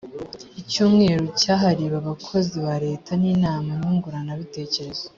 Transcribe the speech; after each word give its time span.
icyumweru 0.61 1.23
cyahariwe 1.39 1.95
abakozi 2.03 2.55
ba 2.65 2.75
leta 2.85 3.11
n 3.21 3.23
inama 3.33 3.69
nyunguranabitekerezo 3.79 5.05